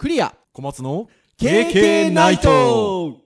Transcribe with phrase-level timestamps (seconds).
[0.00, 0.34] クリア。
[0.54, 3.18] 小松の KK ナイト。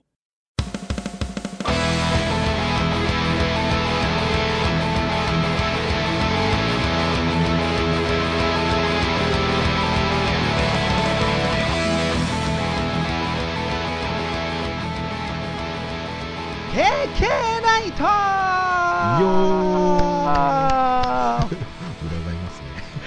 [16.73, 18.03] ケーケーナイト
[19.23, 19.84] よー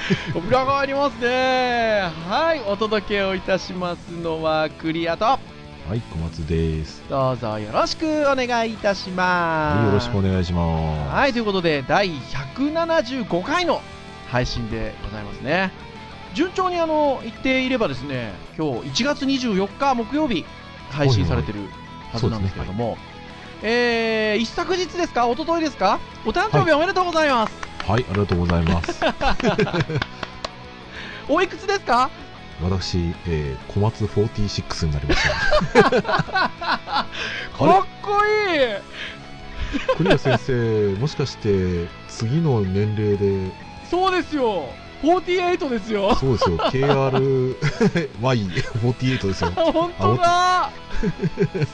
[0.09, 2.11] ますね裏側ありますね。
[2.29, 5.25] はいお届けをいたしますのはクリアと。
[5.25, 5.38] は
[5.94, 7.03] い小松です。
[7.08, 9.76] どうぞよろしくお願いいたします。
[9.79, 11.14] はいよろしくお願いします。
[11.14, 13.81] はいということで第175回の
[14.29, 15.72] 配信でございますね。
[16.34, 20.45] 順調にあの言っていればですね今日1月24日木曜日
[20.90, 21.61] 配信されてる
[22.12, 22.98] はずなんですけれども、
[23.62, 25.26] えー、一昨日ですか？
[25.26, 25.98] 一昨日ですか？
[26.26, 29.00] お誕生日おめでとうございます、はいありがとうございます。
[31.28, 32.08] おいくつですか？
[32.62, 35.28] 私、えー、小松46になりました。
[36.02, 37.06] かっ
[38.03, 38.58] こいい！
[39.97, 43.50] クリア先生もしかして次の年齢で？
[43.91, 44.67] そうですよ。
[45.02, 46.14] 48ですよ。
[46.17, 46.56] そうですよ。
[46.58, 49.50] KRY48 ですよ。
[49.73, 50.70] 本当だ。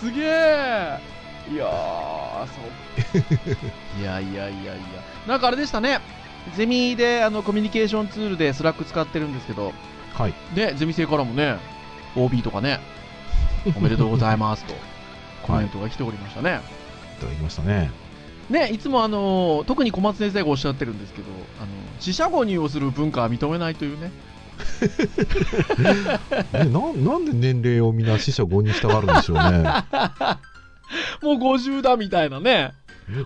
[0.01, 0.99] すげえ。
[1.51, 2.53] いやーそ
[3.19, 4.75] ういやいやいやいや。
[5.27, 6.01] なんかあれでしたね。
[6.57, 9.73] ゼミであのコミュニケーションツールで Slack 使ってるんですけど。
[10.13, 10.35] はい。
[10.55, 11.57] ねゼミ生からもね。
[12.17, 12.81] OB とかね。
[13.77, 14.75] おめでとうございますと。
[15.45, 16.61] コメントが来ておりましたね、
[17.19, 17.91] いただきましたね。
[18.49, 21.29] ね、いつもあのー特に小松先生がおっしゃってるんですけど、
[21.61, 24.11] あの四捨五入をする文化は認めないというね、
[26.53, 29.65] ねななんで年齢をみんな死者5にしたがるんでしょうね
[31.23, 32.73] もう50だみたいなね、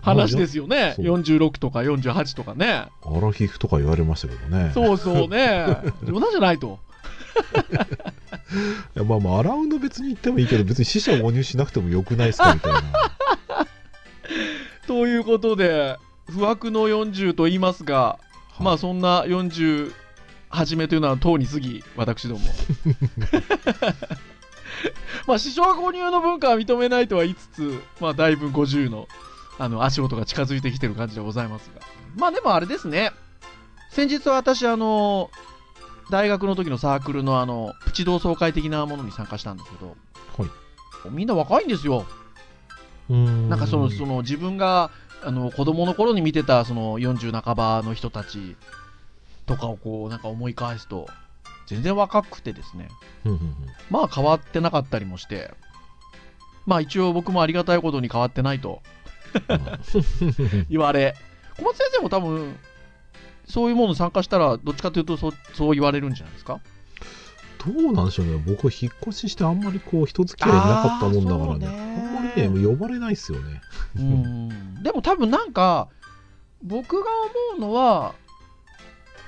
[0.01, 1.05] 話ですよね、そう。
[1.05, 4.71] 46とか48とかね、アラヒフとか言われましたけどね。
[4.73, 6.79] そうそうね、 冗談じゃないと、
[8.95, 12.81] いやまあまあアラウンド別に言ってもいいけど別に死者購入しなくてもよくないですかみたいな。
[14.87, 15.97] ということで、
[16.29, 18.17] 不惑の40と言いますが、
[18.59, 19.93] まあそんな40
[20.49, 22.41] 始めというのはとうに過ぎ、私ども。
[25.27, 29.07] まあ、師匠購入の文化は認めないとは言いつつ、まあ、だいぶ50の
[29.57, 31.81] あの足音が近づいてきてる感じでございますが。
[32.15, 33.11] まあでもあれですね、
[33.89, 35.29] 先日私、あの、
[36.09, 39.95] 大学の時のサークルのあの、プチ同窓会的なものに参加したんですけど、
[40.37, 40.49] はい
[41.11, 42.05] みんな若いんですよ。
[43.07, 44.91] ななんかそのその自分が
[45.23, 48.55] あの子供の頃に見てたその40半ばの人たち
[49.45, 51.07] とかをこうなんか思い返すと
[51.69, 52.89] 全然若くてですね。
[53.25, 53.55] うんうん
[53.89, 55.53] まあ変わってなかったりもして。
[56.65, 58.81] まあ一応僕もありがたいことに変わってないと。
[59.47, 60.67] うん。
[60.69, 61.15] 言われ。
[61.57, 62.55] 小松先生も多分
[63.45, 66.59] そういうものに参加したらどっちかというとそそう言われるんじゃないですか？
[67.65, 68.37] どうなんでしょうね。
[68.45, 71.67] 僕引っ越ししてあんまりこう人付き合いなかったもんだからね。
[71.67, 73.61] あんまりねもう呼ばれないですよね。
[73.97, 74.83] うん。
[74.83, 75.89] でも多分なんか
[76.63, 77.09] 僕が
[77.55, 78.13] 思うのは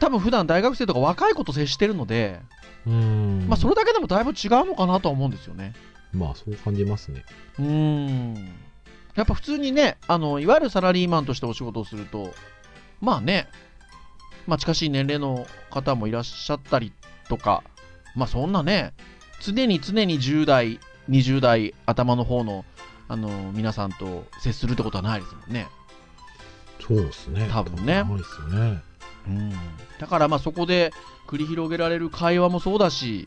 [0.01, 2.41] 多分普段大学生とか若い子と接してるので、
[2.88, 5.73] うんまあそれだけでもだいぶ違うのかなとは思うんですよね。
[6.12, 7.23] まあそう感じますね
[7.59, 8.34] うん。
[9.13, 12.34] やっぱ普通にね、あのいわゆるサラリーマンとしてお仕事をすると、
[13.00, 13.47] まあね、
[14.47, 16.91] まあ近しい年齢の方もいらっしゃったり
[17.29, 17.63] とか、
[18.16, 18.94] まあそんなね、
[19.39, 20.79] 常に常に10代、
[21.09, 22.66] 20代頭の方の
[23.07, 25.68] あの皆さんと接するってことはないですもんね。
[26.79, 28.81] そうですね多分ねないですよね
[29.28, 29.52] うん、
[30.00, 30.92] だからまあそこで
[31.28, 33.26] 繰り広げられる会話もそうだし、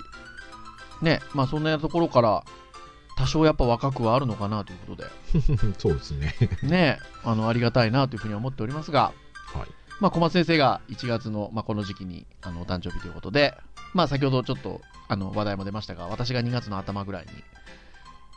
[1.02, 2.44] ね、まあそんなところから
[3.16, 5.08] 多少やっぱ若くはあるのかなということで、
[5.78, 6.34] そうですね。
[6.62, 9.12] ね、あのありがたいなというふうに思っておりますが、
[9.52, 9.68] はい。
[10.00, 13.56] まあ小松先生が1月の、まあ、この時期にあのお誕生日ということで、
[13.92, 17.30] まあ先ほどちょっとあの話題も出ましたが、私が2月の頭ぐらいに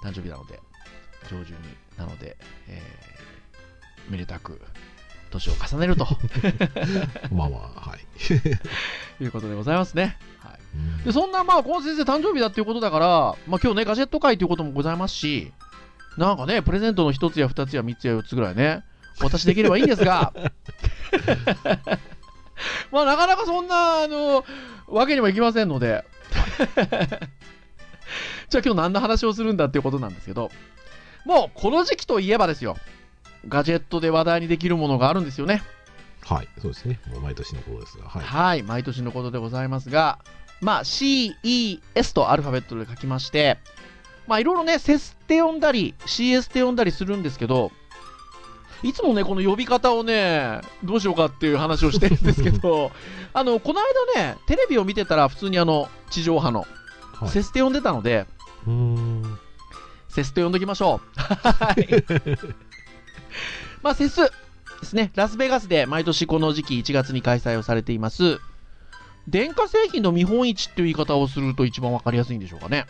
[0.03, 0.61] 誕生日なので、
[1.23, 3.17] 上旬になので、えー
[4.09, 4.61] めでたく
[5.39, 6.05] 年を重ねると。
[7.31, 7.99] まあまあはい。
[9.23, 10.17] いうことでございますね。
[10.39, 10.59] はい。
[10.75, 11.03] うん。
[11.03, 15.51] でそんなまあ小松先生誕生日だっていうことだから、まあ、今日ねガジェット会ということもございますし
[16.17, 18.83] なんかねプレゼントの1つや2つや3つや4つぐらいね
[19.21, 20.33] お渡しできればいいんですが。
[22.91, 24.43] まあなかなかそんなあの
[24.87, 26.05] わけにもいきませんので。
[28.49, 30.49] じゃあ今日何の話をするんだっていうことなんですけど
[31.25, 32.77] もうこの時期といえばですよ
[33.47, 35.63] ガジェットで話題にできるものがあるんですよね。
[36.23, 36.99] はいそうですね。
[37.07, 38.09] もう毎年のことですが。
[38.09, 38.23] はい。
[38.23, 40.19] はい、毎年のことでございますが、
[40.61, 43.57] まあ、CES とアルファベットで書きまして、
[44.27, 47.71] まあ、いろいろね、セスって呼んだり、CS って呼んだりするんですけど、
[48.83, 52.91] いつもね、この呼び方をね、どうしようかっていう話をしてるんですけど、
[53.33, 53.81] あの、この
[54.15, 56.67] 間ね、テレビを見てたら、普通にあの、地上波の、
[57.13, 57.29] はい。
[57.29, 58.27] CES って呼んでたので、
[58.65, 59.39] うーん。
[60.09, 61.01] CES と呼んどきましょう。
[63.37, 63.79] はい。
[63.83, 64.31] まあ、 CES で
[64.83, 65.11] すね。
[65.15, 68.39] ラスベガスで毎年この時期1月に開催をされています。
[69.27, 72.85] 電化製品の見本市っていう言い方をすると一番わかりやすいんでしょうかね。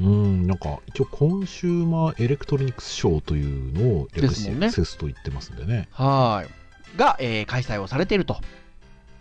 [0.00, 5.88] うーん、なんか、一応、 Consumer Electronics Show というのを略ですもんねして、セスと言ってますんでね。
[5.92, 6.98] はい。
[6.98, 8.40] が、えー開催をされていると。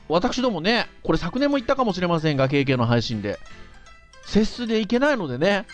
[0.09, 3.39] 私どもね、これ昨年も言ったかもしれませんが、KK の配信で。
[4.25, 5.66] セスで行けないのでね、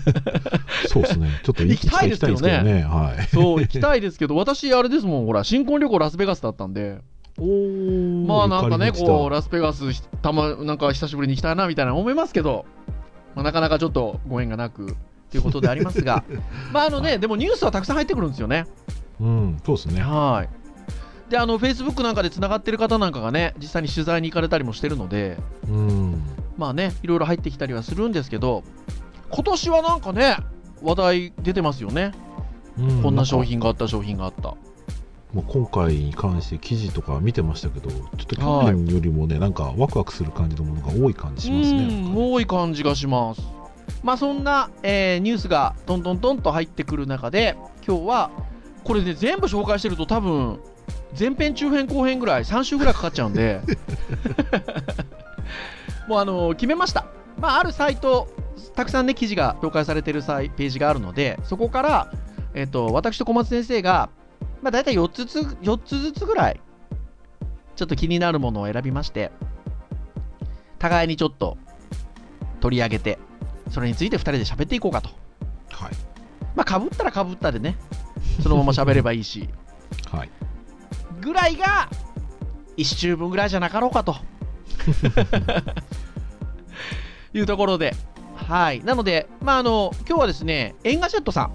[0.88, 1.40] そうですね。
[1.42, 2.82] ちょっと行き たいですけどねね。
[2.82, 3.26] はい。
[3.28, 6.98] そう、行きたいですけど、 私、あれですもん、ほら、新婚旅行ラスベガスだったんで、
[7.38, 9.84] おーまあなんかね、こう、ララスベガス、
[10.22, 12.66] たま、なんか久しぶりに行きたいなみたいな思いますけど、
[13.34, 14.96] まあ、なかなかちょっとご縁がなく
[15.30, 16.24] ということでありますが、
[16.72, 18.66] まああのね、でもニュースはたくさん入ってくるんですよね。
[19.20, 20.00] うん、そうですね。
[20.00, 21.30] はい。
[21.30, 25.36] で、あの、Facebook なんかでつながってる方なんかがね、実際に取材に行かれたりもしてるので、
[25.68, 26.22] うん。
[26.58, 28.64] まあね、いろいろ入ってきたりはするんですけど、
[29.30, 30.36] 今年はなんかね、
[30.82, 32.12] 話題出てますよね。
[32.78, 34.54] うんこんな商か品があった、商品があった。
[35.32, 41.78] まあ、今回に関して記事とか見てましたけど、ちょっと去年よりもね、なんかワクワクする感じのものが多い感じしますね。
[41.84, 43.42] うん、多い感じがします。
[44.02, 47.56] まあそんな、えーニュースがトントントンと入ってくる中で、
[47.86, 48.30] 今日は
[48.84, 50.60] これね全部紹介してると多分
[51.18, 53.60] 前編中編後編ぐらい3週ぐらいかかっちゃうんで、
[56.08, 57.06] もうあの決めました。
[57.38, 58.28] まああるサイト
[58.74, 62.12] たくさんね記事が紹介されてるサイページがあるので、そこから
[62.54, 64.10] えっ、と私と小松先生が
[64.62, 66.60] まあ大体4つずつ4つずつぐらい
[67.76, 69.30] ちょっと気になるものを選びまして。
[70.78, 71.58] 互いにちょっと
[72.60, 73.18] 取り上げて、
[73.70, 75.10] それについて2人で喋っていこうかと。
[75.70, 75.92] はい。
[76.54, 77.76] まあ、かぶったらかぶったでね、
[78.42, 79.48] そのまま喋ればいいし、
[80.10, 80.30] はい。
[81.20, 81.88] ぐらいが
[82.76, 84.16] 1週分ぐらいじゃなかろうかと。
[87.34, 87.94] いうところで、
[88.34, 88.82] はい。
[88.84, 91.50] なので、まあ、あの、今日はですね、 Engadget さ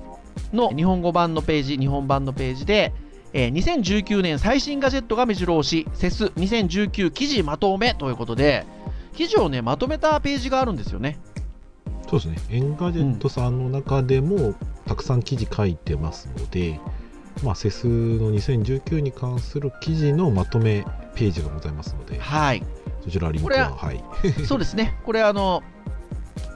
[0.54, 2.94] んの日本語版のページ、日本版のページで、
[3.34, 8.66] えー2019年最新ガジェットが目白押し、 CES 2019記事まとめということで、
[9.14, 11.18] 記事をね、まとめたページがあるんですよね。
[12.10, 12.38] そうですね。
[12.52, 14.54] Engadget さんの中でも、
[14.86, 16.80] たくさん記事書いてますので、
[17.44, 22.64] まあ、 CES の2019に関する記事のまとめページがございますので、はい。
[23.04, 24.04] そちらリンクはは、はい。
[24.48, 24.98] そうですね。
[25.06, 25.62] これあの、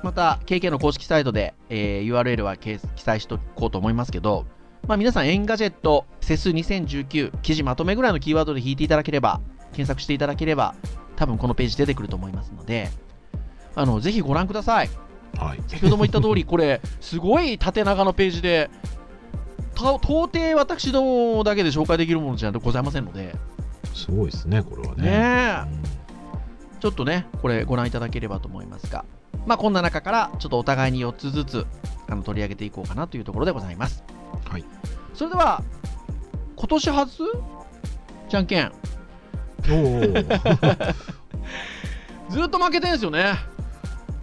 [0.03, 4.45] また KK の公式サイトで、えー URL は記記載しておこうと思いますけど、
[4.88, 9.41] まあ、皆さん、 Engadget、CES 2019、記事まとめぐらいのキーワードで引いていただければ、
[9.73, 10.75] 検索していただければ、
[11.17, 12.89] 多分このページ出てくると思いますので、
[13.75, 14.89] あのぜひご覧ください。
[15.38, 15.59] はい。
[15.67, 18.69] 先ほども言った通り、 これ、すごい縦長のページで、
[19.75, 23.35] た到底私どもだけで紹介できるものじゃございませんので、
[23.94, 25.03] すごいですね、これはね。
[25.03, 25.96] ね
[26.79, 29.06] ちょっとね、これご覧いただければと思いますが、
[29.45, 31.65] まあ、こんな中から、ちょっとお互いに4つずつ
[32.09, 34.03] あの取り上げていこうかなというところでございます。
[34.12, 34.18] うん
[34.51, 34.65] はい。
[35.13, 35.63] それでは、
[36.56, 37.24] 今年初？
[38.29, 38.68] じゃんけん。
[38.68, 40.95] おー
[42.29, 43.35] ずっと負けてんすよね。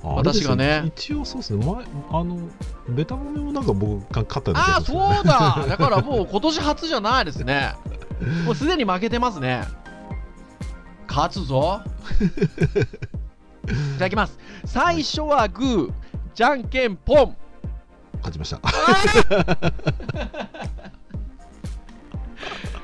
[0.03, 1.85] あれですよ私がね一応そうですね、前、
[2.21, 2.39] あの、
[2.89, 5.65] ベタもめもなんか僕が勝ったんああ、ですそうだ。
[5.67, 7.75] だからもう今年初じゃないですね。
[8.45, 9.65] もうすでに負けてますね。
[11.15, 11.81] 勝つぞ。
[13.65, 13.69] い
[13.99, 14.37] ただきます。
[14.65, 15.93] 最初はグー、
[16.35, 17.37] じゃんけんポン。
[18.15, 18.61] 勝ちました。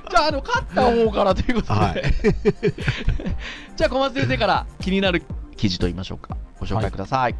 [0.08, 2.02] じゃあ、あの、勝った方からということで、はい。
[3.76, 5.24] じゃあ、小松先生から気になる
[5.56, 6.36] 記事と言いましょうか。
[6.60, 7.34] ご紹介ください。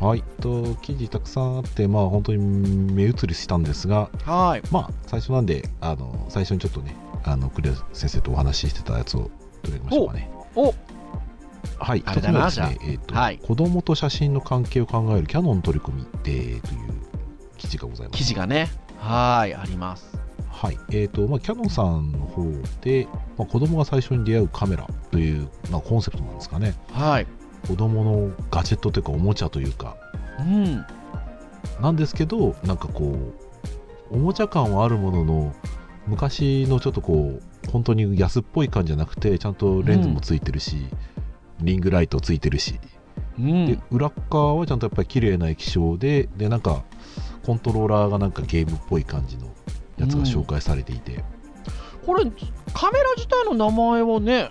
[0.00, 0.22] はい。
[0.40, 4.62] と、記事たくさんあって、まあ本当に目移りしたんですが、はい。
[4.70, 6.94] まあ最初なんで、あの、最初にちょっとね、
[7.24, 9.30] あの、クレア先生とお話ししてたやつを
[9.64, 10.30] 取り上げましょうかね。
[10.56, 10.74] お
[11.78, 12.02] はい。
[12.06, 16.60] あれだな一つ目はですね、えっ、と、はい子供と写真の関係を考えるキャノン取り組みで、という
[17.56, 18.18] 記事がございます。
[18.18, 20.24] 記事がね、はい、あります。
[20.48, 20.78] はい。
[20.92, 22.44] えっ、と、まあ、キャノンさんの方
[22.82, 26.74] で、まあ、子供が最初に出会うカメラという、まあ、コンセプトなんですかね。
[26.92, 27.26] はい。
[27.66, 29.96] 子供のガジェットというか、おもちゃというか、
[30.38, 30.86] うん。
[31.80, 33.16] なんですけど、なんかこ
[34.10, 35.54] う、おもちゃ感はあるものの、
[36.06, 40.86] 昔のちょっとこう、本当に安っぽい感じじゃなくて、ちゃんとレンズもついてるし、
[41.60, 42.78] リングライトついてるし、
[43.38, 43.66] うん。
[43.66, 46.84] で、裏っ側はちゃんとやっぱり綺麗な液晶で、で、なんか、
[47.44, 49.46] コントローラーがなんかゲームっぽい感じの
[49.98, 51.24] やつが紹介されていて、
[52.04, 52.24] これ、
[52.72, 54.50] カメラ自体の名前はね、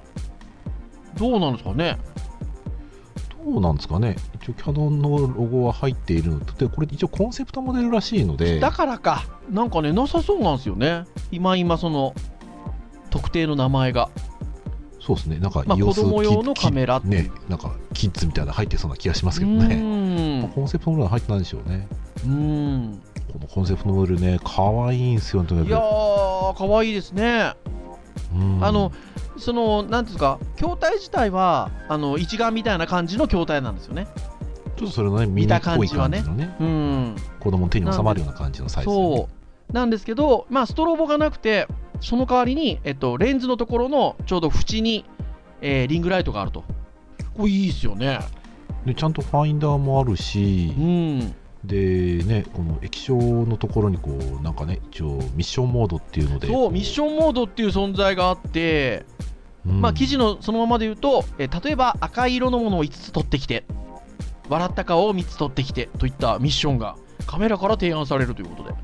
[1.17, 1.99] どうなんですかね？
[3.43, 4.15] どうなんですかね。
[4.35, 11.03] 一応キャノンのロゴは入っているのと、で、これ一応コンセプトモデルらしいので、だからか、なんかね、なさそうなんですよね。
[11.31, 12.13] 今今、その、
[13.09, 14.09] 特定の名前が。
[14.99, 15.37] そうですね。
[15.39, 21.89] なんかまあ、子供用のカメラねなんかキッズみたいなの入ってそうな気がしますけどうね、まあコンセプトモデルは入ってないんでしょうね。
[22.23, 23.01] うーん。
[23.33, 27.53] このコンセプトモデルね可愛いんですよとにいやかーかわいいですね
[28.61, 28.91] あの
[29.37, 34.07] そのなんていうんですか筐体自体はあの一眼みたいな感じの筐体なんですよね。
[34.75, 36.55] ちょっとそれのねミニっぽい感じのね。
[36.59, 37.15] うん。
[37.39, 39.29] 子供の手に収まるような感じのサイズで、ね、そ
[39.69, 39.73] う。
[39.73, 41.67] なんですけどまあストロボがなくて
[42.01, 45.05] その代わりに、えっと、レンズのところのちょうど縁に、
[45.61, 46.63] えーリングライトがあると。
[47.35, 48.19] これいいですよね。
[48.85, 56.47] でちゃんとファインダーもあるし、うんでねこの液晶のところにこうなんかね一応ミッションモードっていうので。
[56.47, 63.63] そうミッションモードっていう存在があって、ョンまあ記事のそのままで言うと、えー例えば赤い色のものを5つ取ってきて
[64.49, 68.75] 笑った顔を3つ取ってきてといったミッションがカメラから提案されるということで。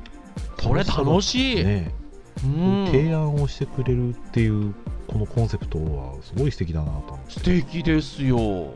[0.62, 1.90] これ楽しい、ね、
[2.44, 2.86] うん。
[2.86, 4.74] 提案をしてくれるっていう
[5.06, 7.32] このコンセプトはすごい素敵だなと思って。
[7.32, 8.72] 素敵ですよ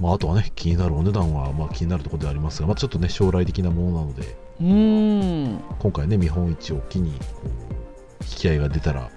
[0.00, 5.60] まあ、あとはね気になるお値段はまあ気になるところではありますが、まあ、ちょっとね将来的なものなのでうん。
[5.78, 9.10] 今回ね見本市を機にこう引き合いが出たら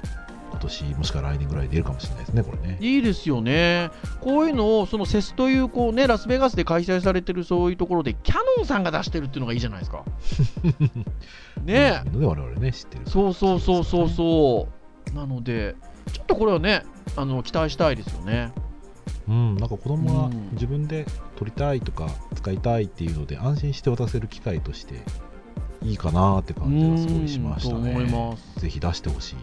[0.51, 2.77] 今年もしくは来年ぐらい出るかもしれないですねこれね。
[2.79, 3.91] いいですよね。
[4.21, 10.03] こういうのをそのセスというこうねラスベガスで開催されてるそういうところでキャノンさんが出してるっていうのがいいじゃないですか。
[11.63, 12.01] ね。
[12.05, 13.03] そういうので我々ね知ってる。
[13.05, 14.67] そうそうそうそうそ
[15.11, 15.15] う。
[15.15, 15.75] なので
[16.11, 16.83] ちょっとこれはね
[17.15, 18.51] あの期待したいですよね
[19.27, 20.49] うんなんか子供がうん。
[20.53, 24.95] 自分で撮りたいとか使いたいっていうので安心して渡せる機会として
[25.83, 27.79] いいかなって感じがすごいしましたね。
[27.79, 28.59] うんと思います。
[28.59, 29.35] ぜひ出してほしい。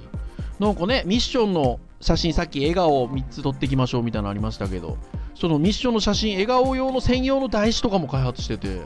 [0.58, 4.98] なんかねミッションの写真さっき笑顔を3つ撮っていきましょうみたいなのありましたけど
[5.34, 8.82] そのミッションの写真笑顔用の専用の台紙とかも開発してて。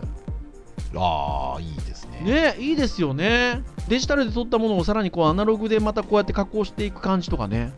[0.96, 2.20] ああいいですね。
[2.22, 3.62] ねいいですよね。
[3.88, 7.72] デジタルで撮ったものをさらにこうアナログでまたこうやって加工していく感じとかね。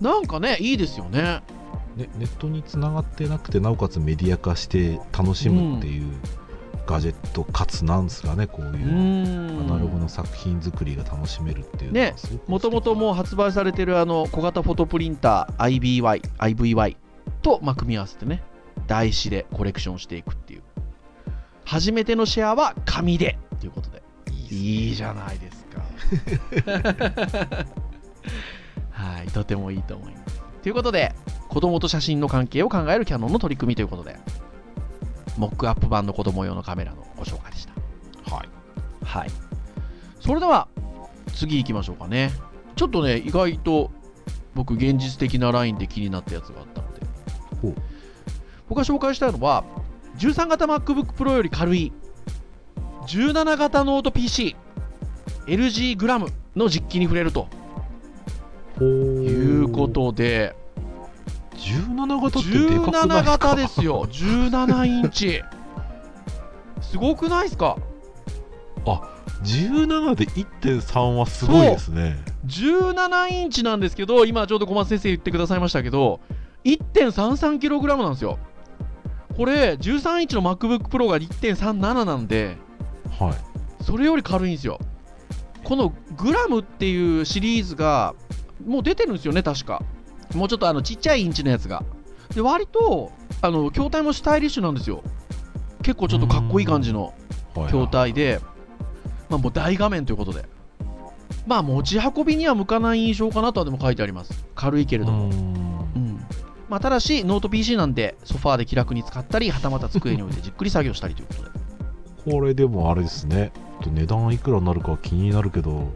[0.00, 1.42] なんかねいいですよね
[1.96, 6.10] ね、ネットにつながってなくてなおかつメディア化して楽しむっていう
[6.86, 9.66] ガジェットかつなんですかねこうういうアん。
[9.66, 12.14] ナログの作品作りが楽しめるっていうのね
[12.46, 16.96] もともともう発売されてるあの小型フォトプリンター IBY、IVY
[17.42, 18.42] とまあ組み合わせてね
[18.86, 20.62] 台紙でコレクションしていくっていう。
[21.64, 24.02] 初めてのシェアは紙でということで。
[24.50, 25.82] いいじゃないですか。
[28.90, 30.42] はいとてもいいと思います。
[30.62, 31.14] ということで
[31.54, 34.16] 子供と写真の関係を考えるキャノンの取り組みということで
[35.38, 38.34] モックアップ版の子供用のカメラのご紹介でした。
[38.34, 38.48] はい。
[39.04, 39.30] はい。
[40.20, 40.68] それでは、
[41.34, 42.30] 次行きましょうかね。
[42.76, 43.90] ちょっとね、意外と
[44.54, 47.00] 僕、現実的なラインで気になったやつがあったので。
[48.68, 49.64] 僕が紹介したいのは、
[50.18, 51.92] 13型 MacBook Pro より軽い、
[53.06, 54.56] 17型ノート PC、
[55.46, 57.48] LG グラムの実機に触れると
[58.78, 60.56] ほいうことで、
[61.64, 63.48] 17型ってでかくない17ですか？
[63.48, 65.42] 型ですよ、17インチ。
[66.82, 67.76] すごくないですか
[69.42, 72.16] ？17で1.3はすごいですね
[72.46, 76.20] 17インチなんですけど、今ちょうど小松先生言ってくださいましたけど、
[76.64, 78.38] 1.33kg なんですよ。
[79.36, 82.56] これ、13インチの MacBook Pro が1.37なんで、
[83.18, 83.34] はい
[83.84, 84.78] それより軽いんですよ。
[85.62, 88.14] このグラムっていうシリーズが、
[88.66, 89.82] もう出てるんですよね、確か。
[90.34, 91.82] もうちょっとあのちっちゃいインチのやつが。
[92.34, 93.12] で、割と、
[93.42, 95.02] あの、筐体もスタイリッシュなんですよ。
[95.82, 97.12] 結構ちょっとかっこいい感じの
[97.54, 98.40] はい筐体で、
[99.28, 100.46] まあ、もう大画面ということで、
[101.46, 104.44] まあ、持ち運びには向かない印象かなとはでも書いてあります。
[104.54, 105.26] 軽いけれども。
[105.26, 106.26] うーんうん
[106.68, 111.64] まあ、ただし、ノート PC なんで、ソファーで気楽に使ったり、はたまた机に置いてじっくり作業したりということで。
[112.24, 113.52] これでもあれですね
[113.82, 115.92] と値段いくらになるか気になるけど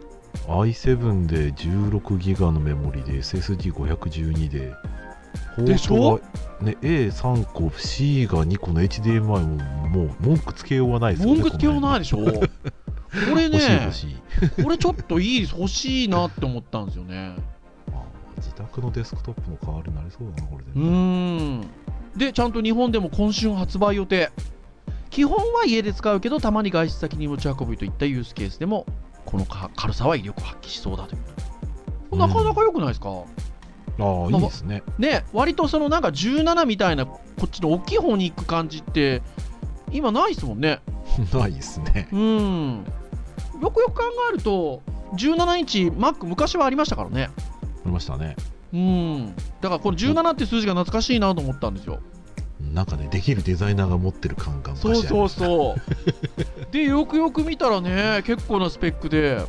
[0.49, 4.75] i7 で16ギガのメモリで SSD512 で
[5.59, 6.21] でしょ？
[6.61, 9.38] ね A3 個 C が2個の HDMI も
[9.88, 12.19] もう文句つけようがないですよね文句つけようないでしょ？
[12.25, 12.33] こ
[13.37, 13.90] れね
[14.62, 17.35] これちょっといい欲しいなって思ったんですよね。
[17.93, 18.02] あ
[18.37, 20.88] 自宅のデスクトップの代わりになりそうだなこれでうー
[21.61, 21.67] ん。
[22.17, 24.31] で、ちゃんと日本でも今春発売予定。
[25.11, 28.87] 基本は家で使うけど、たまに外出先に持ち運びといったユースケースでも、
[29.28, 31.18] このか軽さは威力を発揮しそうだとい
[32.11, 32.16] う。
[32.16, 33.14] なかなか良くないですか、あ
[33.99, 39.23] あいいですねね、割とそのなんか17みたいな、こっちの大きい方に行く感じって、
[39.92, 40.80] 今ないですもんね。
[41.35, 42.85] ないですねうん。
[43.61, 44.80] よくよく考えると、
[45.12, 47.28] 17インチ Mac 昔はありましたからね。
[47.28, 48.35] ありましたね
[48.73, 49.35] うん。
[49.61, 52.00] だからこの17って数字が懐かしいなと思ったんですよ。
[52.60, 55.80] なんかねできるデザイナーが持ってる感がそうそうそう。
[56.72, 59.44] で、よくよく見たらね、結構なスペックで、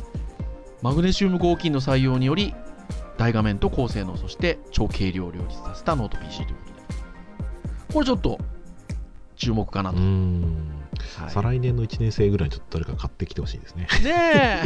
[0.80, 2.54] マグネシウム合金の採用により、
[3.18, 6.70] 大画面と高性能そして超軽量を両立させたノート PC ということ
[7.88, 7.94] で。
[7.94, 8.38] これちょっと
[9.36, 10.42] 注目かなうと、ん。
[11.18, 11.30] はい。
[11.30, 13.88] 再来年の1年生ぐらいにちょっと誰か買ってきてほしいですね。
[14.02, 14.62] ね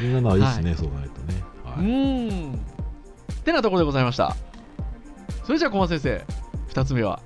[0.00, 2.76] 17 はいいですね、そう考えるとね、えうはい、ーん。
[3.46, 4.36] てなところでございました
[5.44, 6.24] それじゃあ小松先生
[6.80, 7.20] 2つ目は？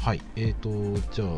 [0.00, 1.28] はい、えーとじゃあ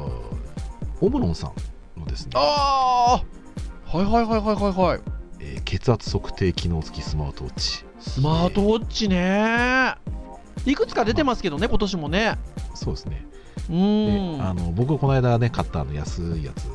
[1.00, 1.49] オムロンさ
[1.96, 5.00] んのですね、ああはいはいはいはいはいはい。
[5.40, 7.84] えー血圧測定機能付きスマートウォッチ。
[8.00, 9.94] スマートウォッチね。
[10.66, 12.38] いくつか出てますけどね今年もね。
[12.75, 13.26] そうですね。
[13.70, 14.42] うん。
[14.42, 16.68] あの僕この間ね買ったあの安いやつ。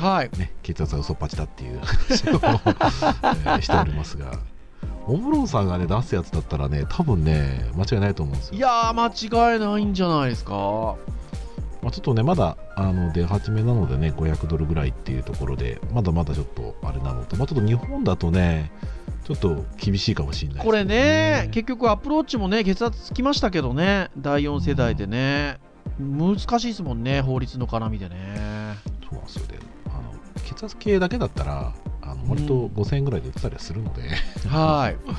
[0.00, 0.30] はい。
[0.38, 4.32] ね血圧が嘘っぱちだっていう話を、 えーしておりますが
[5.10, 8.56] オムロンさんがね出すやつだったらね多分ね間違いないと思うんですよ。
[8.56, 10.96] いやー間違いないんじゃないですか。
[11.82, 18.70] まあ、ちょっとねまだあの出始めなのでね500ドルぐらいっていうところでまだまだちょっとあれなのと、まあ、ちょっと日本だとね
[19.24, 25.58] ちょっと厳しいかもしれないですこれねけ結局アプローチもね血圧つきましたけどね第4世代でね。
[25.98, 28.76] 難しいですもんね法律の絡みでね。
[29.02, 29.46] そうなんですよ。
[29.46, 30.14] ねあの
[30.44, 31.72] 血圧計だけだったら
[32.10, 34.02] あの割とうん5000円ぐらいで売ってたりはするので、
[34.48, 34.96] はい。
[35.06, 35.14] ま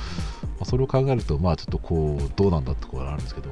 [0.62, 3.50] あそれを考えるとまあちょっとこうどうなんだってところがあるんですけど、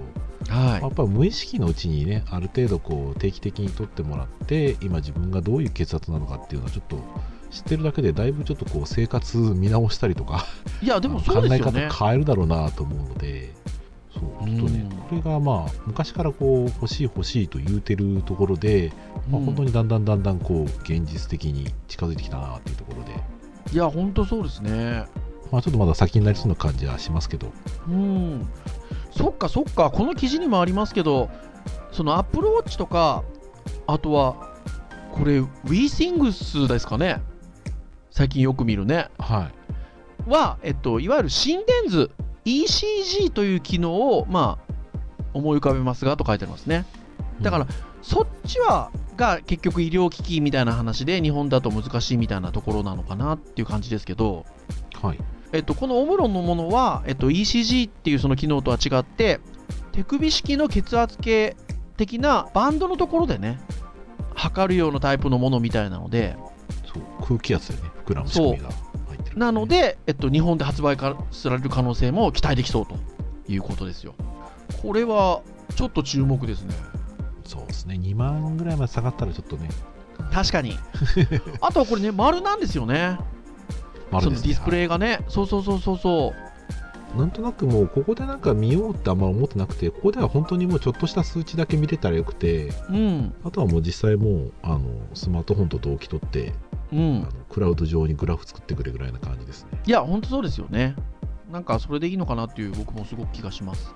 [0.48, 0.82] はい。
[0.82, 6.98] やっぱり無意識のうちにねある程度こう定期的に取ってもらって今自分がどういう血圧なのかっていうのをちょっと
[7.50, 10.46] 知ってるだけでだいぶちょっとこう生活見直したりとか。
[10.82, 13.54] いやでも 考え方変えるだろうなと思うので
[14.20, 14.98] そうちょっとねうん。
[14.98, 18.92] これがまあ昔からこう欲しい欲しいと言うてるところで、
[19.30, 19.46] まあ、うん。
[19.46, 23.12] 本当にだんだんだんだんこう現実的に近づいてきたなっていうところで、
[23.72, 25.06] いや本当そうですね。
[25.50, 27.52] まあ、ちょっとまだ先になりそうな感じはしますけど。
[27.88, 28.48] うん。
[29.10, 29.90] そっかそっか。
[29.90, 31.28] この記事にもありますけど
[31.90, 33.24] そのアップルウォッチとか
[33.86, 34.54] あとは
[35.12, 37.20] これ WeThings ですかね。
[38.10, 39.08] 最近よく見るね。
[39.18, 39.50] は
[40.26, 40.30] い。
[40.30, 42.10] は、えっと、いわゆる心電図
[42.50, 44.74] ECG という機能を、まあ、
[45.32, 46.84] 思い浮かべますがと書いてありますね。
[47.40, 47.66] だから、
[48.02, 54.46] そっちはが結局医療機器みたいな話で日本だと難しいみたいなところなのかなっていう感じですけど、
[55.00, 55.18] はい。
[55.52, 59.40] えっと、このオムロンのものは、えっと、ECG っていうその機能とは違って
[59.92, 61.56] 手首式の血圧計
[61.96, 63.58] 的なバンドのところでね
[64.34, 66.36] 測るようなタイプのものみたいなので
[66.92, 68.70] そう空気圧でね膨らむ仕組みが
[69.36, 72.96] なので、えっと、日本で発売される可能性も期待できそうと
[73.48, 74.14] いうことですよ。
[74.82, 75.42] これは
[75.76, 76.74] ちょっと注目ですね。
[77.44, 77.94] そうですね。
[77.94, 79.68] 2万ぐらいまで下がったらちょっとね。
[80.32, 80.78] 確かに。
[81.60, 83.18] あとはこれね丸なんですよね。
[84.10, 84.42] 丸ですね。
[84.42, 86.32] そのディスプレイがね、そうそうそうそうそ
[87.16, 87.18] う。
[87.18, 93.34] なんとなくもうここでなんか見ようってあんま思ってなくてここでは本当にもうちょっとした数値だけ見れたらよくてうん。
[93.44, 94.80] あとはもう実際もうあの
[95.14, 96.52] スマートフォンと同期取って、
[96.92, 97.28] うん。
[97.48, 99.80] クラウド上にグラフ作ってくれぐらいな感じですね。
[99.86, 100.94] いや本当そうですよね。
[101.50, 103.94] なんかそれでいいのかなっていう僕もすごく気がします。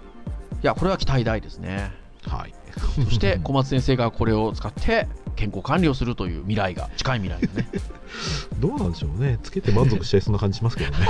[0.63, 1.93] いやこれは期待大ですね。
[2.27, 2.55] はい。
[3.05, 7.69] そして小松先生がこれを使って健康管理をするという未来が近い未来がね。
[8.59, 9.39] どうなんでしょうね。
[9.43, 11.07] つけて満足しちゃいそうな感じしますけどね。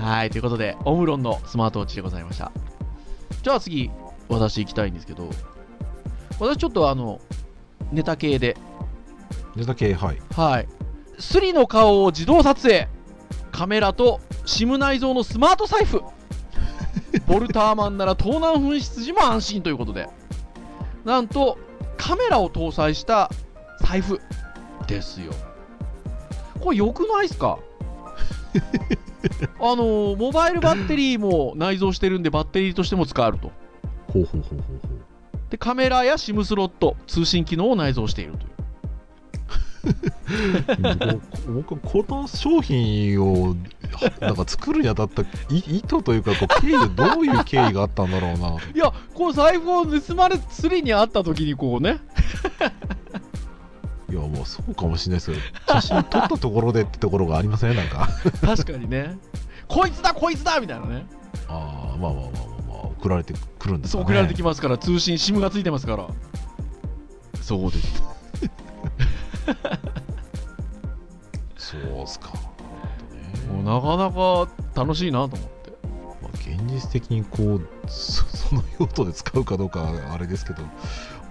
[0.00, 2.52] はいということでオムロンのスマートウォッチでございました。
[3.42, 3.90] じゃあ次
[4.28, 5.30] 私行きたいんですけど
[6.38, 7.20] 私ちょっとあの
[7.92, 8.56] ネタ系で。
[9.56, 10.18] ネタ系はい。
[10.34, 10.68] はい。
[11.18, 12.88] スリの顔を自動撮影。
[13.50, 16.02] カメラと SIM 内蔵のスマート財布。
[17.26, 20.08] ボルターマンなら盗難紛失時も安心ということで。
[21.04, 21.58] なんと
[21.96, 23.30] カメラを搭載した
[23.80, 24.20] 財布
[24.86, 25.32] ですよ。
[26.60, 27.58] これ良くないですか？
[29.60, 33.50] あのモバイルバッテリーも内蔵してるんでバッテリーとしても使えると。
[34.12, 34.98] ほうほうほうほうほう
[35.50, 38.48] でカメラや SIM スロット通信機能を内蔵しているという。
[41.52, 43.54] 僕僕この商品を
[44.20, 45.26] なんか作るにあたったい
[45.58, 48.56] 意図というかこう経緯どういう経緯があったんだろうな。
[48.74, 51.98] いやこの財布を盗まれスリにあった時にこうね。
[54.10, 55.38] いやまあそうかもしれないですけ
[55.72, 57.76] ど写真撮ったところでってところがありません？
[57.76, 58.08] なんか。
[58.42, 59.18] 確かにね。
[59.68, 61.06] こいつだこいつだみたいなね。
[61.48, 62.57] ああまあまあまあ、まあ、
[62.98, 64.04] 送られてくるんですかね。
[64.04, 64.76] 送られてきますから。
[64.76, 66.08] 通信 SIM がついてますから。
[67.40, 68.02] そうです。
[71.56, 72.32] そうっすか、
[73.52, 75.72] もうなかなか楽しいなと思って。
[76.22, 80.68] まあ、現実的にこうそ その用途で使うかどうかはあれですけど、ま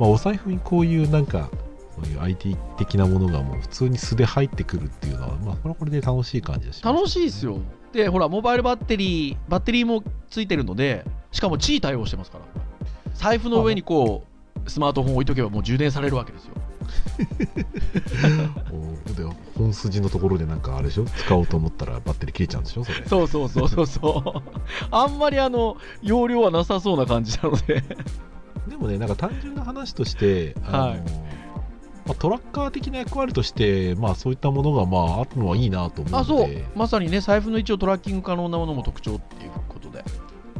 [0.01, 1.49] あ、お財布にこういうなんか
[1.95, 7.59] そういう IT 的なものがもう普通に素で入ってくるっていうのは、まあ、これはこれで楽しい感じがします、楽しいですよ
[7.93, 12.43] でほらモバイルバッテリーバッテリーもついてるのでしかも地位対応してますから。
[13.13, 14.25] 財布の上にこ
[14.65, 16.53] うスマートフォンを置いとけばもう充電されるわけですよ。
[19.57, 21.05] 本筋のところでなんかあれでしょ？
[21.05, 22.83] 使おうと思ったらバッテリー切れちゃうんでしょ？
[22.83, 23.05] それ。
[23.07, 24.41] そうそうそうそうそう。
[24.91, 27.83] あんまりあの容量はなさそうな感じなので。
[28.67, 31.01] でもねなんか単純な話としてあの、はい
[32.07, 36.47] まあ、トラッカー的な役割として、まあ、そういったものがまああるのはいいなと思うのあそう。
[36.47, 40.03] でまさにね財布の位置をトラッキング可能なものも特徴っていうことで。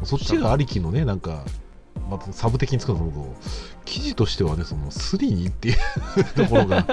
[0.04, 1.44] そっちがありきのねなんか、
[2.10, 3.36] まあ、サブ的に作るのと
[3.86, 5.76] 記事としてはねそのスリーっていう
[6.36, 6.86] ところが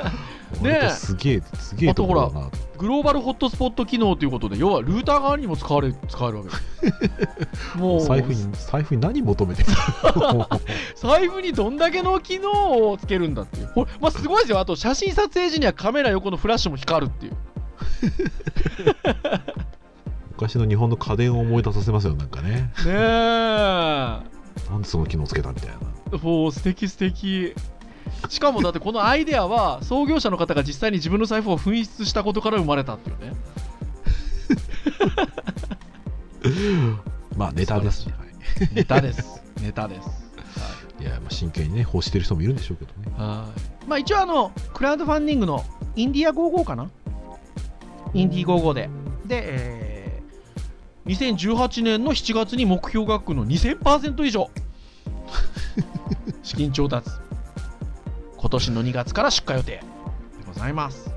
[0.62, 7.78] 割とすげえすげえところだなとグローバルホットスポット機能ということで要はルーター側にも使われ使えるわけです。
[7.78, 9.68] もう財布に財布に何求めてる？
[10.16, 10.48] の
[10.96, 13.70] 財布にどんだけの機能をつけるんだっていう。
[13.74, 14.60] これ、まあ、すごいですよ。
[14.60, 17.36] あと写真撮影時にはカメラ横のフラッシュも光るっていう。
[20.32, 22.50] 昔の日本の家電を思い出させますよなんかね。
[22.50, 22.90] ねえ。
[24.70, 26.18] なんでその機能つけたみたいな。
[26.18, 27.54] もう素敵素敵
[28.28, 33.32] しかもだってこのアイデアは創業者の方が実際に自分の財布を紛失したことから生まれたっていうね。
[37.36, 38.06] まあネタです。
[38.06, 38.74] ね、はい。
[38.74, 39.42] ネタです。
[39.60, 40.08] ネタです。
[41.00, 41.04] い。
[41.04, 43.16] やまあ真剣にね欲してる人もいるんでしょうけどね。
[43.16, 43.88] はい。
[43.88, 45.64] まあ一応あのクラウドファンディングの
[45.96, 46.90] インディア55かな？
[48.12, 48.90] インディ55で。
[49.26, 49.94] で、えー
[51.06, 54.50] 2018年の7月に目標額の2000%以上。
[56.42, 57.10] 資金調達
[58.44, 59.70] 今年の2月から出荷予定。
[59.70, 59.82] で
[60.46, 61.10] ございます。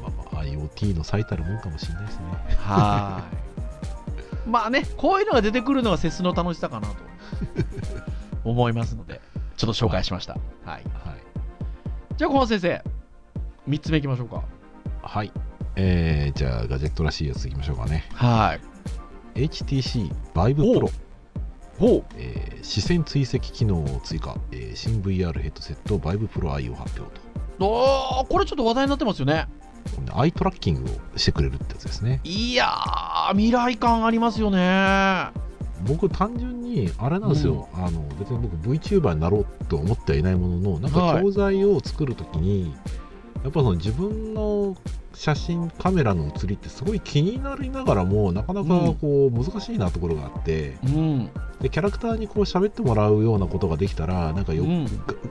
[0.00, 2.24] まあ、まあ IoT の最たるもんかもしれないですね。
[2.58, 3.24] は
[4.46, 4.48] い。
[4.48, 6.94] まあねこういうのが出てくるのがセスの楽しさかなと。
[8.44, 9.20] 思いますので
[9.56, 10.84] ちょっと紹介しました、はい、はい。
[12.16, 12.84] じゃあ小松先生
[13.68, 14.44] 3つ目いきましょうか。
[15.02, 15.32] はい。
[15.74, 18.08] えー、じゃあ、ガジェットらしいやついきましょうかね。
[18.14, 18.54] は
[19.34, 19.40] い。
[19.48, 20.92] HTC Vive Pro、
[21.80, 27.22] ほえー視線追跡機能を追加、えー新 VR ヘッドセット Vive Pro i を発表と。
[27.58, 29.48] うおーこれちょっと話題になってますよね。
[29.96, 32.20] これねアイトラッキングをしてくれるってやつですね。
[32.22, 35.30] いやー未来感ありますよね。
[35.86, 41.22] 僕、単純に、あれなんですよ、あの別に僕、VTuber になろうと思ってはいないものの、なんかはい。
[41.22, 42.74] 教材を作るときに、
[43.42, 44.76] やっぱその自分の
[45.20, 51.30] 写真、カメラの写りってすごい気になりながらも、なかなかこう難しいなところがあって、うん。
[51.60, 54.86] でキャラクターにこう喋ってもらうようなことができたらなんかよ、うん。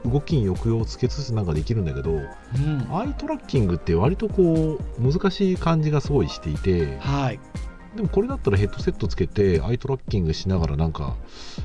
[0.05, 2.87] 動きに抑揚をつけつつなんかできるんだけどうん。
[2.91, 7.39] アイトラッキングって割とこう難しい感じがすごいしていてはい。
[7.95, 11.15] でもこれだったらヘッドセットつけてアイトラッキングしながらなんか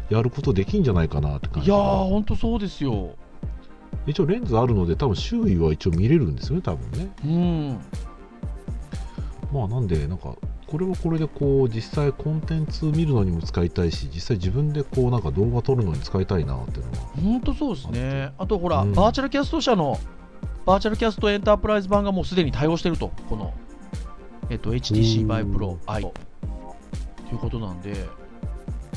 [0.08, 1.68] やることできんじゃないかなって感じ。
[1.68, 3.16] いやーほんとそうですよ。
[4.06, 7.12] 一応レンズあるので多分周囲は一応見れるんですよね多分ね。
[7.22, 7.80] うん
[9.54, 10.34] まあなんでなんか
[10.66, 16.98] これはこれでこう実際コンテンツ見るのにも使いたいし実際自分でこうなんか動画撮るのに使いたいなっていうのは。
[17.22, 18.32] ほんとそうですね。
[18.36, 20.00] あとほら、うんバーチャルキャスト社の
[20.66, 23.12] バーチャルキャストエンタープライズ版がもうすでに対応してると。
[23.28, 23.54] この、
[24.50, 26.08] えっと、HTC お Vive ー Pro Eye と
[27.32, 27.94] いうことなんで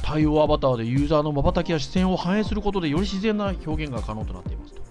[0.02, 4.82] 対応アバターでユーザーの瞬きや視線を反映することでより自然な表現が可能となっていますと。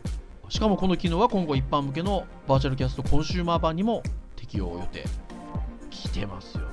[0.48, 4.04] しかもこの機能は今後一般向けのバーチャルキャストコンシューマー版にも
[4.36, 5.04] 適用予定
[6.02, 6.64] 来てますよ。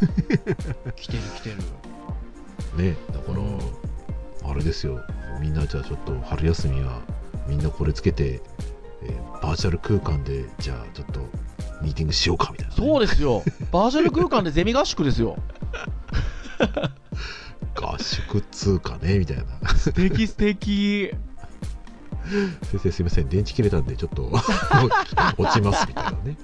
[0.96, 1.56] 来てる来てる。
[2.76, 5.00] ねだから、あれですよ。
[5.40, 7.00] みんなじゃあちょっと春休みは
[7.46, 8.42] みんなこれつけて、
[9.02, 11.20] えーバーチャル空間でじゃあちょっと
[11.80, 13.42] ミーティングしようかみたいなね、そうですよ。
[13.72, 15.36] バーチャル空間でゼミ合宿ですよ。
[17.74, 19.68] 合宿通貨ねみたいな。
[19.70, 21.10] 素敵素敵。
[22.70, 24.30] 先生すいません電池切れたんでちょっと
[25.36, 26.36] 落ちますみたいなね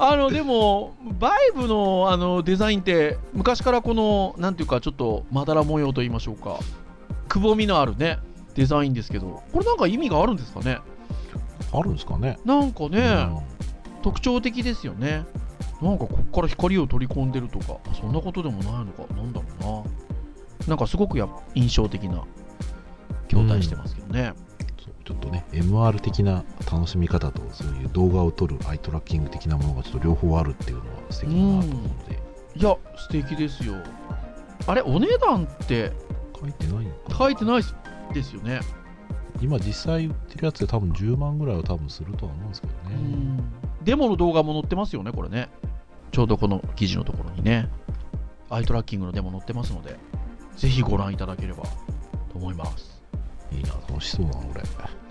[0.00, 6.58] あのでもバイブのあのデザインって昔からこのなんていうかちょっとまだら模様と言いましょうか。
[7.28, 8.18] くぼみのあるね
[8.54, 10.78] デザインですけどこれなんか意味があるんですかね？
[11.72, 12.38] あるんですかね？
[12.44, 14.02] なんかね、うん。
[14.02, 15.24] 特徴的ですよね。
[15.82, 20.68] なんかこっから光を取り込んでるとかそんなことでもないのかなんだろうな。
[20.68, 22.24] なんかすごくや印象的な
[23.28, 24.47] 筐体してますけどね、そう
[25.08, 32.22] ちょっとね MR 的な楽しみ方とそういう動画を撮るアイトラッキング的なものがちょっと両方あるっていうのは素敵だなと思うので、
[32.56, 33.76] いや素敵ですよ。
[34.66, 35.94] あれお値段って
[36.38, 37.16] 書いてないのかな？
[37.16, 37.62] 書いてない
[38.12, 38.60] ですよね。
[39.40, 43.42] 今実際売ってるやつで多分10万ぐらいは多分するとは思うんですけどね、
[43.84, 45.48] デモの動画も載ってますよね、これね。
[46.12, 47.70] ちょうどこの記事のところにね、
[48.50, 49.96] アイトラッキングのデモ載ってますので、
[50.56, 51.70] ぜひご覧いただければと
[52.34, 52.97] 思います。
[53.52, 54.62] いいな楽しそうだな俺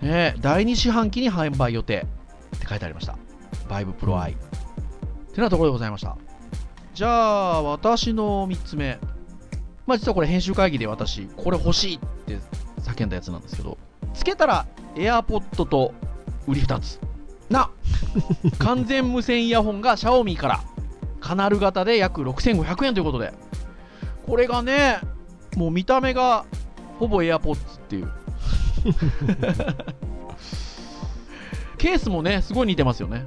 [0.09, 2.05] ねえ第2四半期に販売予定
[2.55, 3.17] って書いてありました。
[3.67, 4.33] バイブプロアイ。
[4.33, 4.35] っ
[5.33, 6.17] てなところでございました。
[6.93, 8.99] じゃあ、私の3つ目。
[9.85, 12.39] まあ実はこれ編集会議で私、これ欲しいって
[12.81, 13.77] 叫んだやつなんですけど、
[14.13, 15.93] つけたら AirPod と
[16.47, 16.99] 売り2つ
[17.49, 17.69] な
[18.59, 20.61] 完全無線イヤホンがシャオミから
[21.19, 23.33] カナル型で約6500円ということで
[24.25, 24.99] これがね
[25.55, 26.45] もう見た目が
[26.99, 28.11] ほぼ AirPods っていう
[31.77, 33.25] ケースもねすごい似てますよね。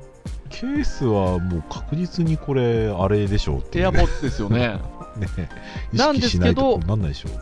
[0.50, 4.78] ケースはもう確実にこれあれでしょうっていう、AirPods ですよね。
[5.16, 5.48] ね。
[5.92, 7.32] 意なんですけど識しないとなんないでしょう。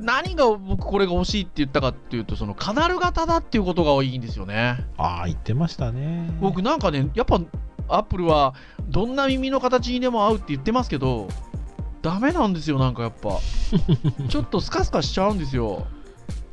[0.00, 4.84] 何が僕これが欲しいって言ったかっていうとそのカナル型だっていうことが多いんですよね。
[4.96, 6.30] ああ言ってましたね。
[6.40, 7.40] 僕なんかねやっぱ
[7.88, 8.54] アップルは
[8.88, 11.28] どんな耳の形にでも合うって言ってますけど
[12.02, 13.38] ダメなんですよなんかやっぱ。
[14.28, 15.86] ちょっとスカスカしちゃうんですよ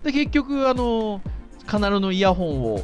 [0.08, 1.22] で結局あの
[1.66, 2.82] カナルのイヤホンを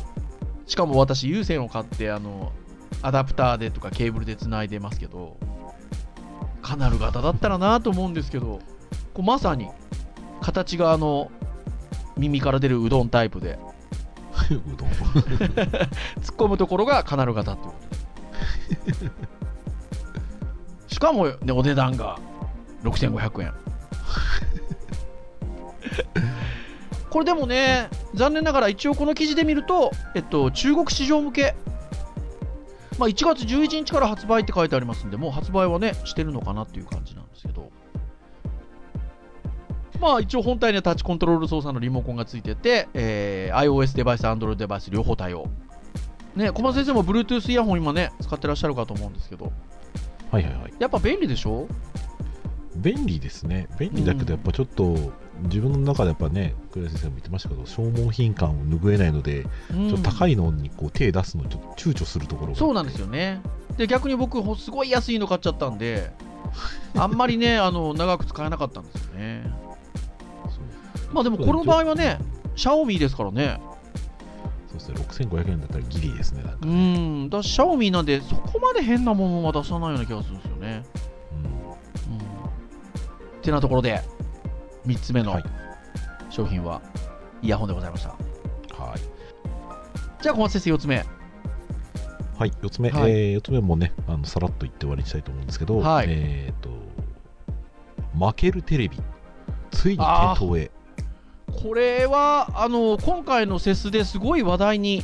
[0.67, 2.51] しかも私有線を買ってあの
[3.01, 5.37] アダプターでとかケーブルでつないでますけど
[6.61, 8.59] カナル型だったらなと思うんですけど
[9.13, 9.69] こうまさに
[10.41, 11.31] 形があの
[12.17, 13.57] 耳から出るうどんタイプで。
[14.51, 14.89] うどん。
[14.89, 17.73] 突っ込むところがカナル型ってこ
[18.91, 19.11] とで
[20.89, 22.19] しかも、ね、お値段が
[22.83, 23.53] 6500円
[27.13, 31.55] これでもね残念ながら一応この記事で見ると、えっと、中国市場向け、
[32.97, 37.71] まあ、1月11日から発売って書いてありますんでもう発売はねしてるのかなっていう感じなんですけど。
[40.01, 45.45] まあ一応本体にはタッチコントロール操作のリモコンがついてて、えー iOS デバイス、Android デバイス両方対応。
[46.35, 49.53] ね、小松先生も Bluetooth イヤホン今ね、使ってらっしゃるかと思うんですけど、
[50.31, 50.73] はいはいはい。
[50.79, 51.67] やっぱ便利でしょ？
[52.75, 53.67] 便利ですね。
[53.79, 59.89] 便利だけどやっぱちょっと自分の中でやっぱね倉井先生も言ってましたけど消耗品感を拭えないので、うん。
[59.89, 63.41] ちょっと高いのにこう手出すのちょっと躊躇するところがそうなんですよね。
[63.77, 66.11] で、逆に僕、ほすごい安いの買っちゃったんで、
[66.95, 69.43] あんまりね、 あの長く使えなかったんですよね。
[71.11, 72.19] まあでも、この場合はね、
[72.55, 73.59] シャオミですからね。
[74.67, 75.27] そうですね。
[75.29, 80.83] 6500円だったらギリですねなんかうね、ん、だシャオミなんで、そこまで変なものは出さないような気がするんですよね。
[83.43, 84.01] てなところで、
[84.85, 85.43] 3つ目のはい
[86.29, 86.81] 商品は、
[87.41, 88.09] イヤホンでございました。
[88.09, 89.13] はい
[90.21, 91.05] じゃあ、小松先生、4つ目。
[92.37, 96.69] はい、4つ目、はいえー、4つ目もね、あのさらっと言って終わりにしたいと思うんですけど、はいえっ、と、
[98.17, 98.97] 負けるテレビ、
[99.71, 100.71] ついに店頭へ。
[101.61, 105.03] これはあの今回のセスですごい話題に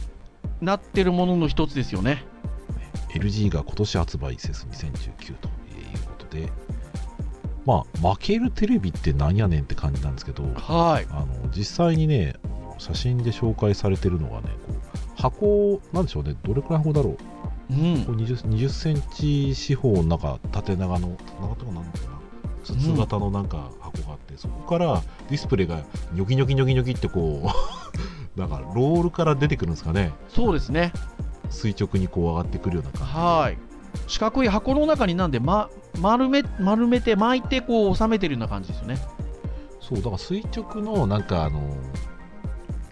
[0.61, 2.25] なってるものの一つですよね。
[3.13, 6.51] LG が今年発売セス2019ということで、
[7.69, 11.07] まあ、負けるテレビってなんやねんって感じなんですけど、はい。
[11.11, 12.33] あの実際にね、
[12.79, 27.49] 写真で紹介されてるのがね、こう箱、なんでしょうね、どれくらいの箱だろう、うんこう 20, 20センチ四方の中、縦長の、縦長とかなんだろうな、筒型のなんか箱があって、そこからディスプレイがニョキニョキニョキニョキってこう、
[28.39, 30.91] なんかロールから出てくるんですかね、そうですね。
[31.51, 33.19] 垂直にこう上がってくるような感じで。
[33.19, 33.68] はい。
[34.07, 38.97] 四角い箱の中になんで、ま、丸め丸めて巻いてこう収めてるような感じですよね。
[39.79, 41.61] そうだから垂直のなんかあの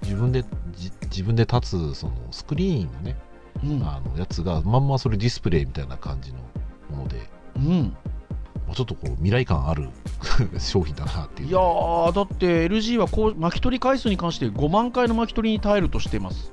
[0.02, 3.16] 自分でじ自分で立つそのスクリーンのね、
[3.64, 3.84] うん。
[3.84, 6.40] あのやつがまんまそれディスプレイみたいな感じの
[6.90, 7.96] もので、うん、
[8.68, 9.90] まあ、ちょっとこう未来感ある
[10.60, 16.52] 商品だなっていういやーだって LG はこう巻き取り回数に関して5万回の巻き取りに耐えるとしています。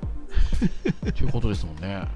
[1.14, 2.07] ということですもんね。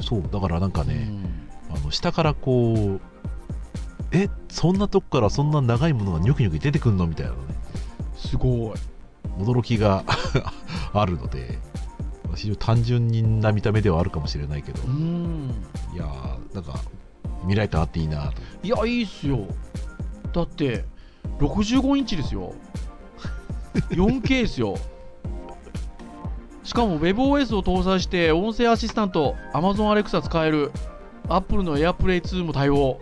[0.00, 3.00] そうだからなんかね、うんあの下からこう
[4.12, 7.36] えそんなとこからそんな長いものがニョキニョキ出てくんのみたいなね
[8.16, 8.78] すごい。
[9.38, 10.04] 驚きが
[10.94, 11.58] あるので
[12.34, 15.50] 非常に単純な見た目ではあるかもしれないけど、うん。
[15.94, 16.80] いやーなんか
[17.42, 19.46] 未来感あっていいなといや、いいっすよ。
[20.32, 20.84] だって、
[21.38, 22.54] 65インチですよ。
[23.90, 24.78] 4K ですよ。
[26.76, 30.70] しかも WebOS を搭載して音声アシスタント Amazon Alexa 使える
[31.26, 33.00] Apple の AirPlay 2も対応。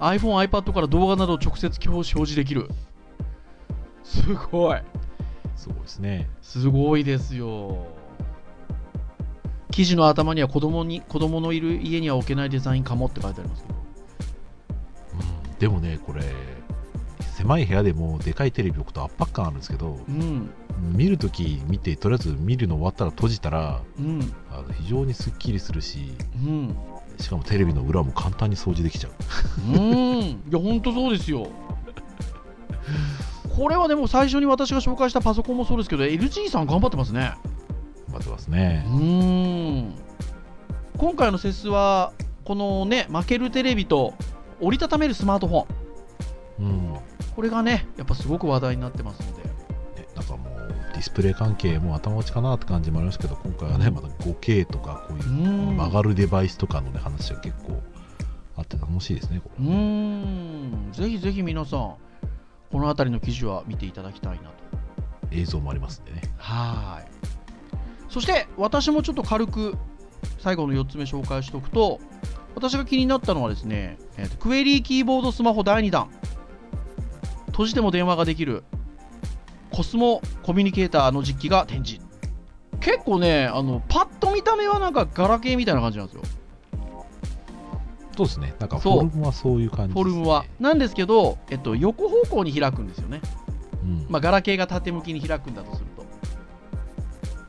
[0.00, 2.68] iPhone、iPad から動画などを直接表示できる。
[4.02, 4.82] すごい。
[5.54, 6.28] すごいですね。
[6.42, 7.86] すごいですよ。
[9.70, 13.74] 記事の頭には子供に子供のいる家には置けないデザインかもって書いてありますけど。
[13.78, 15.58] うん。
[15.60, 16.24] でもねこれ
[17.36, 20.50] 狭い部屋でもでかいテレビ置くと圧迫感あるんですけどうん
[20.80, 24.32] 見るとき見てとりあえず見るの終わったら閉じたらうん。
[24.50, 26.14] あの非常にすっきりするし
[26.44, 26.76] うん。
[27.18, 29.12] しかもテレビの裏も簡単に掃除できちゃう。
[29.72, 29.78] うん。
[29.78, 31.48] いや本当そうですよ。
[33.56, 37.32] これはでも最初に私が紹介したパソコンもそうですけど LG さん頑張ってますね。
[38.08, 38.84] 待ってますね。
[38.86, 39.94] うーん。
[40.96, 42.12] 今回のセスは
[42.44, 44.14] このね負けるテレビと
[44.60, 45.66] 折りたためるスマートフォン。
[46.60, 47.02] うん、ね
[47.34, 49.48] これがねやっぱすごく話題になってますので。
[50.18, 50.67] なんかもう
[50.98, 55.76] ディスプレイ関係も頭打ちかなって感じもありますけど今回はねまた 5K とかこういううん。
[55.76, 57.80] 曲がるデバイスとかの、ね、話が結構
[58.56, 59.64] あって楽しいですねこれ。
[59.64, 60.92] ねん。
[60.92, 61.98] ぜひぜひ皆さんこ
[62.72, 64.50] の辺りの記事は見ていただきたいなと。
[65.30, 66.22] 映像もありますんでね。
[66.36, 67.06] はーい。
[68.08, 69.76] そして私もちょっと軽く
[70.40, 72.00] 最後の4つ目紹介しておくと
[72.56, 76.10] 私が気になったのはですね、えーとクエリーキーボードスマホ第2弾。
[77.52, 78.64] 閉じても電話ができる
[79.72, 82.04] コスモコミュニケーターの実機が展示。
[82.80, 86.22] 結構ねあのパッと見た目はなんかガラケーみたいな感じなんですよ。
[88.16, 88.54] そうですね。
[88.58, 90.44] なんかフォルムはそういう感じね、フォルムは。
[90.58, 93.20] なんですけど、えっと、横方向に開くんですよね。
[93.84, 94.06] うん。
[94.08, 95.98] まあ、ガラケーが縦向きに開くんだとすると。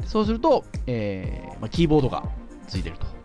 [0.05, 2.23] そうすると、えーまあ、キーボードが
[2.67, 3.15] ついてると、はい。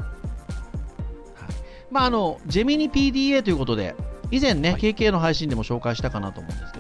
[1.90, 3.94] まあ、あのジェミニ PDA ということで
[4.30, 4.80] 以前ね、はい。
[4.80, 6.73] KK の配信でも紹介したかなと思うんです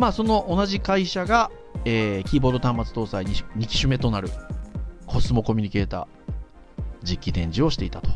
[0.00, 1.50] まあ、その同じ会社が、
[1.84, 4.30] えーキーボード端末搭載 2, 2機種目となる
[5.06, 6.06] コスモコミュニケーター
[7.02, 8.10] 実機展示をしていたと。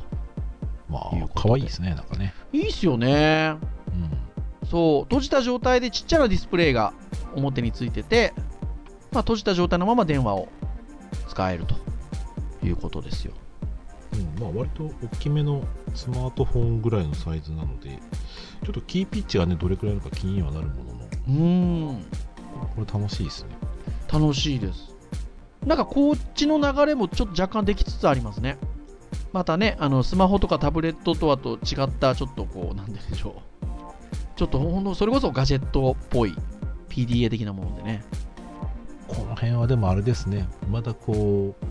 [0.89, 1.49] まあいうことで。
[1.49, 2.35] 可愛いですねなんかね。
[2.53, 3.57] いいっすよね。
[4.63, 4.69] うん。
[4.69, 5.03] そう。
[5.05, 6.93] 閉じた状態でちっちゃなディスプレイが
[7.37, 8.33] 表についてて、
[9.13, 10.49] まあ、閉じた状態のまま電話を
[11.29, 11.85] 使えると。
[12.67, 13.35] いうことですよ。
[14.15, 17.99] うんまあ、割と大きめのスマートフォンぐらいのサイズなので
[18.65, 20.84] ちょっとキーピッチがねどれくらいあるか気にはなるものの
[21.29, 22.05] うーん
[22.77, 23.51] これ楽しいですね
[24.13, 24.95] 楽しいです。
[25.67, 28.59] なんかこっちの流れもちょっと若干できつつありますね。
[29.33, 33.67] またね、あのスマホとかタブレットとはと違った、ちょっとこう、なんででしょう。
[34.37, 36.35] ちょっとほんと、それこそガジェットっぽい
[36.89, 38.05] PDA 的なものでね。
[39.09, 41.67] この辺はでもあれですねまだこう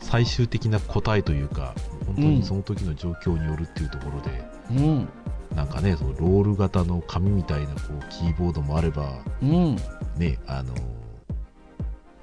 [0.00, 1.74] 最終的な答えというか
[2.06, 5.08] 本当にその時の状況によるっていうところで、うん。
[5.54, 9.76] なんかねそのロール型の紙みたいなこうキーボードもあればうん。
[10.16, 10.74] ねあの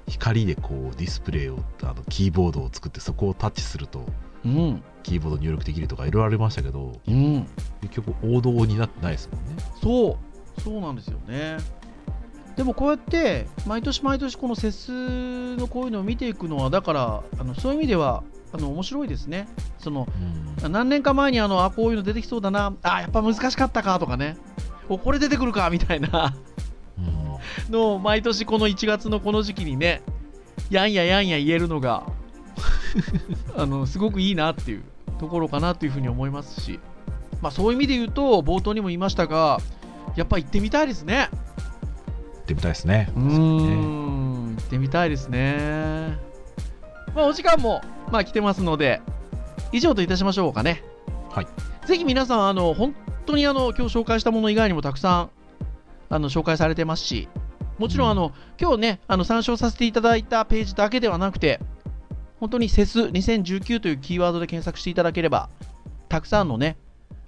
[0.08, 4.06] 光でこうディスプレイをあのキーボードを作ってそこをタッチすると
[4.44, 4.82] うん。
[5.02, 7.46] キーボード入力できるとかいろいろありましたけどうん。
[7.82, 10.18] 結局王道になってないですもんねそ
[10.58, 11.58] う、そうなんですよね。
[12.56, 19.48] でもこうやって毎年毎年この節数のこういうのを見ていくのはだからあのそういう意味ではあの面白いですね。
[19.78, 20.08] その
[20.62, 20.72] うん。
[20.72, 24.36] 何年か前にあのあこういうの出てきそうだなあやっぱ難しかったかとかね。
[24.88, 26.34] おこれ出てくるかみたいな。
[26.98, 27.00] う
[27.68, 27.72] ん。
[27.72, 30.02] のを毎年この1月のこの時期にね
[30.70, 32.04] やんややんや言えるのが
[33.56, 34.84] あのすごくいいなっていう
[35.18, 36.80] ところかなというふうに思いますし、
[37.42, 39.60] まあ、そういう意味で言うと冒頭にも言いましたが
[40.14, 41.28] やっぱ行ってみたいですね。
[42.46, 46.16] 行ってみたいですねうーん、行ってみたいですね。
[47.14, 47.80] まあ、お時間も、
[48.12, 49.00] まあ、来てますので、
[49.72, 50.84] 以上といたしましょうかね。
[51.30, 51.46] はい。
[51.86, 55.30] ぜひ皆さん、あの、本当にあの、今日紹介したもの以外にもたくさん、
[56.08, 57.28] あの、紹介されてますし、
[57.78, 61.60] もちろん、うんあの、今日ね、あの、参照させていただいたページだけではなくて、
[62.38, 65.48] 本当にセス2019というキーワードで検索していただければ、
[66.08, 66.76] たくさんのね、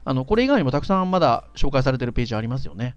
[0.05, 2.95] あの、これ以外にもたくさんまだ紹介されてるページありますよね。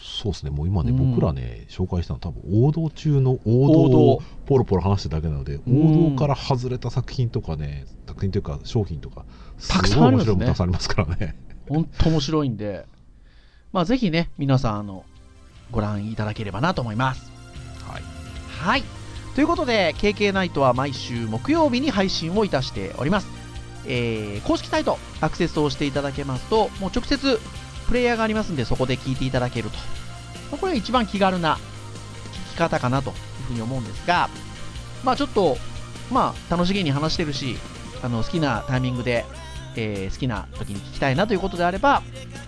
[0.00, 0.50] そうですね。
[0.50, 3.88] もう今ね、うん僕らね紹介したの多分王道中の王王道。
[3.88, 6.08] 道をポロポロ話してるだけなので、うん。
[6.08, 9.24] 王道から外れた作品とかね作品というか商品とか
[9.68, 11.36] たくさん面白いものたくさんありますからね。
[11.68, 12.86] 本当面白いんで、
[13.72, 15.04] まあ、ぜひね、皆さん、あの、
[15.70, 17.30] ご覧いただければなと思います。
[17.86, 18.02] はい。
[18.48, 18.82] はい。
[19.34, 23.28] ということで、KK ナイトは毎週木曜日に配信をいたしております。
[23.86, 27.38] えー公式サイト、アクセスをしていただけますと、もう直接、
[27.88, 29.76] プレイヤーがありますんで、そこで聞いていただけると。
[30.50, 33.14] まあこれが一番気軽な聞き方かなという
[33.48, 34.28] ふうに思うんですが、
[35.04, 35.56] まあちょっと、
[36.12, 37.56] まあ楽しげに話してるし、
[38.02, 39.24] あの好きなタイミングで
[39.76, 42.02] えー好きな時に聞きたいなということであれば、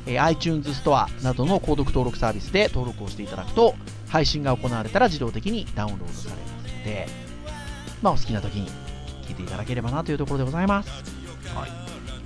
[0.07, 3.75] えー iTunes ストアなどの購読登録サービスで登録をしていただくと
[4.09, 7.07] 配信が行われたら自動的にダウンロードされますので、
[8.03, 8.69] まあ、お好きな時に
[9.27, 10.91] 聞いていただければなというところでございます。
[11.55, 11.71] はい。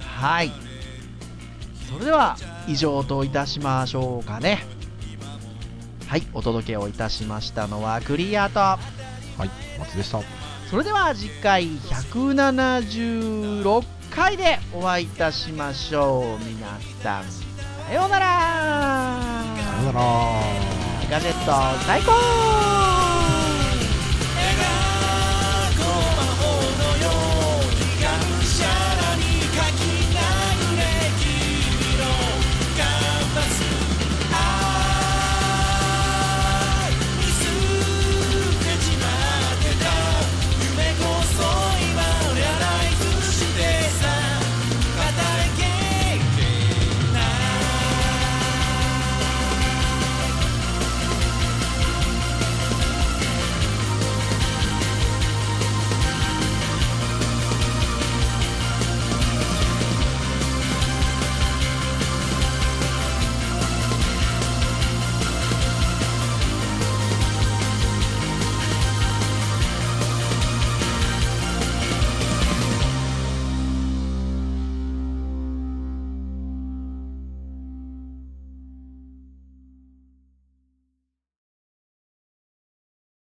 [0.00, 0.73] はい
[1.94, 4.66] それでは以上といたしましょうかね。
[6.08, 8.78] はいお届けをいたしましたのはクリアとは
[9.44, 10.20] い松でした。
[10.68, 16.44] それでは次回176回でお会いいたしましょう。
[16.44, 16.66] 皆
[17.00, 17.24] さん
[17.86, 19.20] さようなら。
[19.54, 20.02] さよなら。
[21.08, 21.52] ガジェット
[21.86, 22.73] 最高